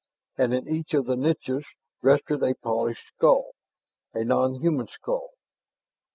And 0.35 0.51
in 0.55 0.67
each 0.67 0.95
of 0.95 1.05
the 1.05 1.15
niches 1.15 1.63
rested 2.01 2.41
a 2.41 2.55
polished 2.55 3.09
skull, 3.15 3.51
a 4.15 4.23
nonhuman 4.23 4.87
skull. 4.87 5.29